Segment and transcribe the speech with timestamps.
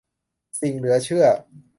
[0.61, 1.25] สิ่งเหลือเชื่อ